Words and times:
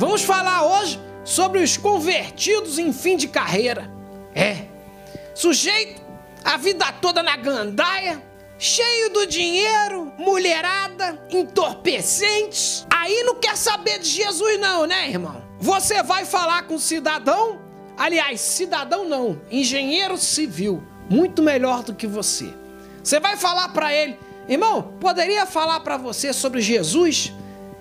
Vamos 0.00 0.22
falar 0.22 0.64
hoje 0.64 0.98
sobre 1.22 1.62
os 1.62 1.76
convertidos 1.76 2.78
em 2.78 2.90
fim 2.90 3.18
de 3.18 3.28
carreira. 3.28 3.92
É, 4.34 4.64
sujeito 5.34 6.00
a 6.42 6.56
vida 6.56 6.90
toda 7.02 7.22
na 7.22 7.36
gandaia, 7.36 8.24
cheio 8.58 9.12
do 9.12 9.26
dinheiro, 9.26 10.10
mulherada, 10.16 11.22
entorpecentes. 11.28 12.86
Aí 12.88 13.22
não 13.24 13.34
quer 13.34 13.58
saber 13.58 13.98
de 13.98 14.08
Jesus, 14.08 14.58
não, 14.58 14.86
né, 14.86 15.10
irmão? 15.10 15.44
Você 15.58 16.02
vai 16.02 16.24
falar 16.24 16.62
com 16.62 16.78
cidadão, 16.78 17.60
aliás, 17.94 18.40
cidadão 18.40 19.06
não, 19.06 19.38
engenheiro 19.50 20.16
civil, 20.16 20.82
muito 21.10 21.42
melhor 21.42 21.82
do 21.82 21.94
que 21.94 22.06
você. 22.06 22.54
Você 23.04 23.20
vai 23.20 23.36
falar 23.36 23.68
para 23.68 23.92
ele, 23.92 24.18
irmão, 24.48 24.94
poderia 24.98 25.44
falar 25.44 25.80
para 25.80 25.98
você 25.98 26.32
sobre 26.32 26.62
Jesus? 26.62 27.34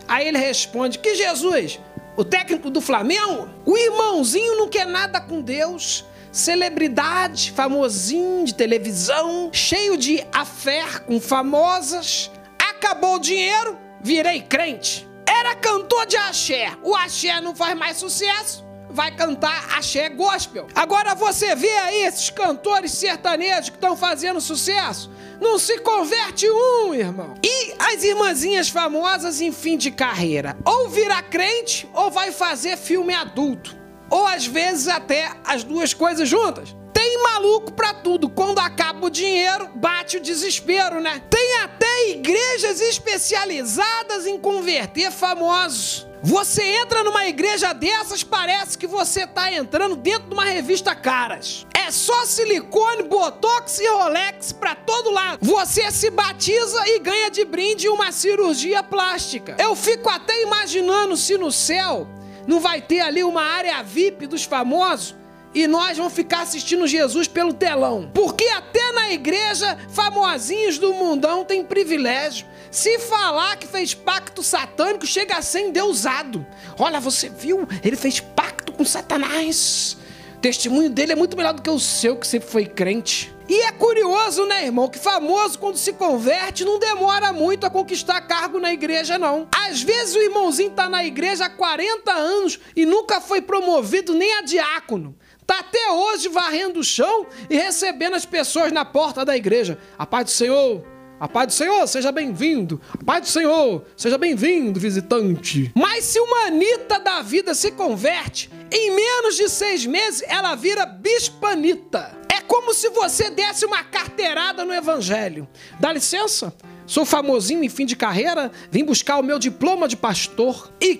Aí 0.09 0.27
ele 0.27 0.39
responde: 0.39 0.97
Que 0.97 1.13
Jesus? 1.13 1.79
O 2.19 2.25
técnico 2.25 2.69
do 2.69 2.81
Flamengo, 2.81 3.47
o 3.65 3.77
irmãozinho 3.77 4.57
não 4.57 4.67
quer 4.67 4.85
nada 4.85 5.21
com 5.21 5.41
Deus. 5.41 6.03
Celebridade, 6.33 7.53
famosinho 7.55 8.43
de 8.43 8.53
televisão, 8.53 9.49
cheio 9.53 9.95
de 9.95 10.21
afé 10.33 10.83
com 11.07 11.17
famosas. 11.17 12.29
Acabou 12.59 13.15
o 13.15 13.19
dinheiro, 13.19 13.79
virei 14.01 14.41
crente. 14.41 15.07
Era 15.25 15.55
cantor 15.55 16.05
de 16.07 16.17
axé. 16.17 16.73
O 16.83 16.93
axé 16.93 17.39
não 17.39 17.55
faz 17.55 17.77
mais 17.77 17.95
sucesso 17.95 18.68
vai 18.89 19.15
cantar 19.15 19.77
axé 19.77 20.09
gospel. 20.09 20.67
Agora 20.75 21.13
você 21.15 21.55
vê 21.55 21.71
aí 21.77 22.03
esses 22.03 22.29
cantores 22.29 22.91
sertanejos 22.93 23.69
que 23.69 23.75
estão 23.75 23.95
fazendo 23.95 24.41
sucesso. 24.41 25.11
Não 25.39 25.57
se 25.57 25.79
converte 25.79 26.49
um, 26.49 26.93
irmão. 26.93 27.35
E 27.43 27.73
as 27.79 28.03
irmãzinhas 28.03 28.69
famosas 28.69 29.39
em 29.39 29.51
fim 29.51 29.77
de 29.77 29.91
carreira. 29.91 30.57
Ou 30.65 30.89
vira 30.89 31.21
crente 31.21 31.87
ou 31.93 32.11
vai 32.11 32.31
fazer 32.31 32.77
filme 32.77 33.13
adulto. 33.13 33.77
Ou 34.09 34.25
às 34.25 34.45
vezes 34.45 34.87
até 34.87 35.31
as 35.45 35.63
duas 35.63 35.93
coisas 35.93 36.27
juntas. 36.27 36.75
Maluco 37.23 37.71
pra 37.71 37.93
tudo. 37.93 38.29
Quando 38.29 38.59
acaba 38.59 39.07
o 39.07 39.09
dinheiro, 39.09 39.69
bate 39.75 40.17
o 40.17 40.21
desespero, 40.21 40.99
né? 40.99 41.21
Tem 41.29 41.61
até 41.61 42.09
igrejas 42.09 42.79
especializadas 42.81 44.25
em 44.25 44.39
converter 44.39 45.11
famosos. 45.11 46.07
Você 46.21 46.61
entra 46.63 47.01
numa 47.01 47.27
igreja 47.27 47.71
dessas, 47.71 48.23
parece 48.23 48.77
que 48.77 48.85
você 48.85 49.25
tá 49.25 49.53
entrando 49.53 49.95
dentro 49.95 50.27
de 50.27 50.33
uma 50.33 50.43
revista 50.43 50.93
Caras. 50.93 51.65
É 51.73 51.89
só 51.91 52.25
silicone, 52.25 53.03
botox 53.03 53.79
e 53.79 53.87
Rolex 53.87 54.51
pra 54.51 54.75
todo 54.75 55.11
lado. 55.11 55.39
Você 55.41 55.89
se 55.91 56.09
batiza 56.09 56.83
e 56.87 56.99
ganha 56.99 57.31
de 57.31 57.45
brinde 57.45 57.87
uma 57.87 58.11
cirurgia 58.11 58.83
plástica. 58.83 59.55
Eu 59.57 59.75
fico 59.75 60.09
até 60.09 60.43
imaginando 60.43 61.15
se 61.15 61.37
no 61.37 61.51
céu 61.51 62.05
não 62.45 62.59
vai 62.59 62.81
ter 62.81 62.99
ali 62.99 63.23
uma 63.23 63.43
área 63.43 63.81
VIP 63.81 64.27
dos 64.27 64.43
famosos 64.43 65.15
e 65.53 65.67
nós 65.67 65.97
vamos 65.97 66.13
ficar 66.13 66.41
assistindo 66.41 66.87
Jesus 66.87 67.27
pelo 67.27 67.53
telão. 67.53 68.09
Porque 68.13 68.45
até 68.49 68.91
na 68.91 69.11
igreja, 69.11 69.77
famosinhos 69.89 70.77
do 70.77 70.93
mundão 70.93 71.43
têm 71.43 71.63
privilégio. 71.63 72.45
Se 72.71 72.99
falar 72.99 73.57
que 73.57 73.67
fez 73.67 73.93
pacto 73.93 74.43
satânico, 74.43 75.05
chega 75.07 75.37
a 75.37 75.41
ser 75.41 75.61
endeusado. 75.61 76.45
Olha, 76.77 76.99
você 76.99 77.29
viu? 77.29 77.67
Ele 77.83 77.95
fez 77.95 78.19
pacto 78.19 78.71
com 78.71 78.85
Satanás. 78.85 79.97
O 80.35 80.39
testemunho 80.39 80.89
dele 80.89 81.13
é 81.13 81.15
muito 81.15 81.35
melhor 81.35 81.53
do 81.53 81.61
que 81.61 81.69
o 81.69 81.79
seu, 81.79 82.15
que 82.15 82.27
sempre 82.27 82.47
foi 82.47 82.65
crente. 82.65 83.33
E 83.49 83.61
é 83.63 83.71
curioso, 83.71 84.45
né, 84.45 84.65
irmão, 84.65 84.87
que 84.87 84.99
famoso 84.99 85.57
quando 85.57 85.75
se 85.75 85.91
converte 85.93 86.63
não 86.63 86.77
demora 86.77 87.33
muito 87.33 87.65
a 87.65 87.69
conquistar 87.69 88.21
cargo 88.21 88.59
na 88.59 88.71
igreja, 88.71 89.17
não. 89.17 89.47
Às 89.53 89.81
vezes 89.81 90.15
o 90.15 90.21
irmãozinho 90.21 90.69
tá 90.69 90.87
na 90.87 91.03
igreja 91.03 91.45
há 91.45 91.49
40 91.49 92.11
anos 92.11 92.59
e 92.75 92.85
nunca 92.85 93.19
foi 93.19 93.41
promovido 93.41 94.13
nem 94.13 94.35
a 94.35 94.43
diácono. 94.43 95.17
Tá 95.49 95.61
até 95.61 95.91
hoje 95.91 96.29
varrendo 96.29 96.79
o 96.79 96.83
chão 96.83 97.25
e 97.49 97.57
recebendo 97.57 98.13
as 98.13 98.23
pessoas 98.23 98.71
na 98.71 98.85
porta 98.85 99.25
da 99.25 99.35
igreja. 99.35 99.79
A 99.97 100.05
paz 100.05 100.25
do 100.25 100.29
Senhor. 100.29 100.85
A 101.19 101.27
paz 101.27 101.47
do 101.47 101.53
Senhor, 101.53 101.87
seja 101.87 102.11
bem-vindo. 102.11 102.79
A 102.93 103.03
paz 103.03 103.21
do 103.21 103.27
Senhor, 103.29 103.83
seja 103.97 104.15
bem-vindo, 104.15 104.79
visitante. 104.79 105.71
Mas 105.73 106.05
se 106.05 106.19
uma 106.19 106.45
Anitta 106.45 106.99
da 106.99 107.23
vida 107.23 107.55
se 107.55 107.71
converte, 107.71 108.47
em 108.71 108.91
menos 108.91 109.37
de 109.37 109.49
seis 109.49 109.87
meses 109.87 110.23
ela 110.27 110.53
vira 110.53 110.85
bispanita. 110.85 112.15
É 112.31 112.41
como 112.41 112.71
se 112.71 112.89
você 112.89 113.31
desse 113.31 113.65
uma 113.65 113.83
carteirada 113.83 114.63
no 114.63 114.71
evangelho. 114.71 115.47
Dá 115.79 115.91
licença? 115.91 116.53
Sou 116.85 117.05
famosinho 117.05 117.63
em 117.63 117.69
fim 117.69 117.87
de 117.87 117.95
carreira, 117.95 118.51
vim 118.69 118.83
buscar 118.83 119.17
o 119.17 119.23
meu 119.23 119.39
diploma 119.39 119.87
de 119.87 119.97
pastor. 119.97 120.71
E 120.79 120.95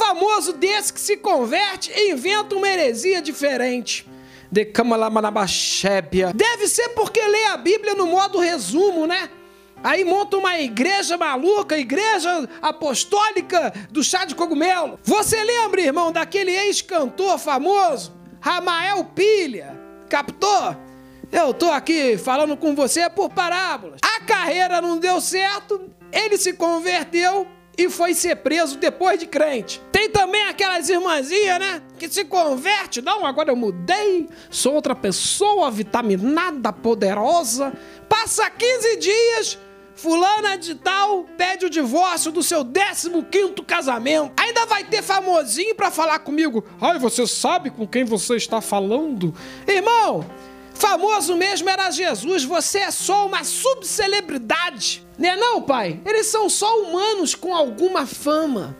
famoso 0.00 0.54
desse 0.54 0.94
que 0.94 1.00
se 1.00 1.18
converte 1.18 1.92
inventa 1.94 2.56
uma 2.56 2.66
heresia 2.66 3.20
diferente. 3.20 4.08
Decamalamanabachébia. 4.50 6.32
Deve 6.34 6.66
ser 6.66 6.88
porque 6.90 7.20
lê 7.20 7.44
a 7.44 7.58
Bíblia 7.58 7.94
no 7.94 8.06
modo 8.06 8.38
resumo, 8.38 9.06
né? 9.06 9.28
Aí 9.84 10.02
monta 10.04 10.38
uma 10.38 10.58
igreja 10.58 11.18
maluca, 11.18 11.78
igreja 11.78 12.48
apostólica 12.62 13.72
do 13.90 14.02
chá 14.02 14.24
de 14.24 14.34
cogumelo. 14.34 14.98
Você 15.04 15.42
lembra, 15.42 15.82
irmão, 15.82 16.10
daquele 16.10 16.50
ex-cantor 16.50 17.38
famoso, 17.38 18.12
Ramael 18.40 19.04
Pilha? 19.04 19.78
Captou? 20.08 20.76
Eu 21.30 21.54
tô 21.54 21.70
aqui 21.70 22.18
falando 22.18 22.56
com 22.56 22.74
você 22.74 23.08
por 23.08 23.30
parábolas. 23.30 24.00
A 24.02 24.20
carreira 24.24 24.80
não 24.80 24.98
deu 24.98 25.20
certo, 25.20 25.90
ele 26.10 26.36
se 26.36 26.54
converteu 26.54 27.46
e 27.80 27.88
foi 27.88 28.12
ser 28.12 28.36
preso 28.36 28.76
depois 28.76 29.18
de 29.18 29.26
crente. 29.26 29.80
Tem 29.90 30.10
também 30.10 30.42
aquelas 30.44 30.90
irmãzinhas, 30.90 31.58
né? 31.58 31.82
Que 31.98 32.10
se 32.10 32.26
converte. 32.26 33.00
Não, 33.00 33.24
agora 33.24 33.50
eu 33.50 33.56
mudei, 33.56 34.28
sou 34.50 34.74
outra 34.74 34.94
pessoa 34.94 35.70
vitaminada, 35.70 36.74
poderosa. 36.74 37.72
Passa 38.06 38.50
15 38.50 38.96
dias, 38.98 39.58
fulana 39.94 40.58
de 40.58 40.74
tal 40.74 41.24
pede 41.38 41.64
o 41.64 41.70
divórcio 41.70 42.30
do 42.30 42.42
seu 42.42 42.66
15 42.66 43.10
casamento. 43.66 44.32
Ainda 44.36 44.66
vai 44.66 44.84
ter 44.84 45.00
famosinho 45.02 45.74
para 45.74 45.90
falar 45.90 46.18
comigo. 46.18 46.62
Ai, 46.78 46.98
você 46.98 47.26
sabe 47.26 47.70
com 47.70 47.86
quem 47.86 48.04
você 48.04 48.36
está 48.36 48.60
falando? 48.60 49.34
Irmão, 49.66 50.26
Famoso 50.90 51.36
mesmo 51.36 51.70
era 51.70 51.88
Jesus, 51.92 52.42
você 52.42 52.80
é 52.80 52.90
só 52.90 53.24
uma 53.24 53.44
subcelebridade. 53.44 55.06
Né 55.16 55.36
não, 55.36 55.62
pai? 55.62 56.00
Eles 56.04 56.26
são 56.26 56.50
só 56.50 56.82
humanos 56.82 57.32
com 57.32 57.54
alguma 57.54 58.08
fama. 58.08 58.76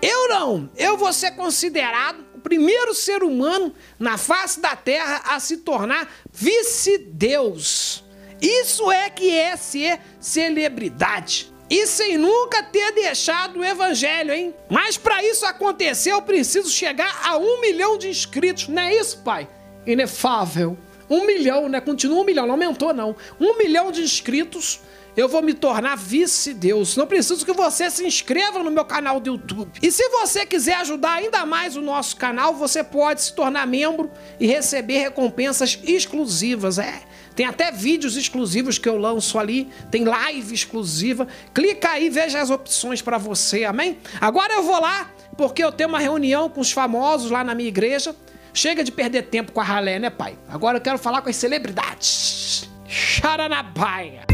Eu 0.00 0.30
não, 0.30 0.70
eu 0.78 0.96
vou 0.96 1.12
ser 1.12 1.32
considerado 1.32 2.24
o 2.34 2.40
primeiro 2.40 2.94
ser 2.94 3.22
humano 3.22 3.74
na 3.98 4.16
face 4.16 4.60
da 4.60 4.74
terra 4.74 5.20
a 5.26 5.38
se 5.40 5.58
tornar 5.58 6.10
vice-deus. 6.32 8.02
Isso 8.40 8.90
é 8.90 9.10
que 9.10 9.30
é 9.36 9.54
ser 9.54 10.00
celebridade. 10.18 11.52
E 11.68 11.86
sem 11.86 12.16
nunca 12.16 12.62
ter 12.62 12.92
deixado 12.92 13.58
o 13.58 13.64
evangelho, 13.64 14.32
hein? 14.32 14.54
Mas 14.70 14.96
para 14.96 15.22
isso 15.22 15.44
acontecer, 15.44 16.12
eu 16.12 16.22
preciso 16.22 16.70
chegar 16.70 17.20
a 17.26 17.36
um 17.36 17.60
milhão 17.60 17.98
de 17.98 18.08
inscritos, 18.08 18.68
não 18.68 18.80
é 18.80 18.94
isso, 18.94 19.18
pai? 19.18 19.46
Inefável. 19.86 20.78
Um 21.12 21.26
milhão, 21.26 21.68
né? 21.68 21.78
Continua 21.78 22.22
um 22.22 22.24
milhão, 22.24 22.46
não 22.46 22.54
aumentou, 22.54 22.94
não. 22.94 23.14
Um 23.38 23.58
milhão 23.58 23.92
de 23.92 24.00
inscritos, 24.00 24.80
eu 25.14 25.28
vou 25.28 25.42
me 25.42 25.52
tornar 25.52 25.94
vice-deus. 25.94 26.96
Não 26.96 27.06
preciso 27.06 27.44
que 27.44 27.52
você 27.52 27.90
se 27.90 28.02
inscreva 28.02 28.62
no 28.62 28.70
meu 28.70 28.84
canal 28.86 29.20
do 29.20 29.26
YouTube. 29.26 29.70
E 29.82 29.92
se 29.92 30.08
você 30.08 30.46
quiser 30.46 30.76
ajudar 30.76 31.12
ainda 31.12 31.44
mais 31.44 31.76
o 31.76 31.82
nosso 31.82 32.16
canal, 32.16 32.54
você 32.54 32.82
pode 32.82 33.22
se 33.22 33.34
tornar 33.34 33.66
membro 33.66 34.10
e 34.40 34.46
receber 34.46 35.00
recompensas 35.00 35.78
exclusivas. 35.84 36.78
É. 36.78 37.02
Tem 37.36 37.44
até 37.44 37.70
vídeos 37.70 38.16
exclusivos 38.16 38.78
que 38.78 38.88
eu 38.88 38.96
lanço 38.96 39.38
ali, 39.38 39.68
tem 39.90 40.04
live 40.04 40.54
exclusiva. 40.54 41.28
Clica 41.52 41.90
aí, 41.90 42.08
veja 42.08 42.40
as 42.40 42.48
opções 42.48 43.02
para 43.02 43.18
você, 43.18 43.64
amém? 43.64 43.98
Agora 44.18 44.54
eu 44.54 44.62
vou 44.62 44.80
lá, 44.80 45.10
porque 45.36 45.62
eu 45.62 45.72
tenho 45.72 45.90
uma 45.90 45.98
reunião 45.98 46.48
com 46.48 46.62
os 46.62 46.72
famosos 46.72 47.30
lá 47.30 47.44
na 47.44 47.54
minha 47.54 47.68
igreja. 47.68 48.16
Chega 48.54 48.84
de 48.84 48.92
perder 48.92 49.22
tempo 49.22 49.52
com 49.52 49.60
a 49.60 49.64
ralé, 49.64 49.98
né, 49.98 50.10
pai? 50.10 50.36
Agora 50.48 50.76
eu 50.76 50.82
quero 50.82 50.98
falar 50.98 51.22
com 51.22 51.30
as 51.30 51.36
celebridades. 51.36 52.68
Charanabaia. 52.86 54.26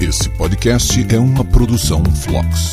Esse 0.00 0.30
podcast 0.30 1.06
é 1.14 1.18
uma 1.18 1.44
produção 1.44 2.02
Flux. 2.04 2.72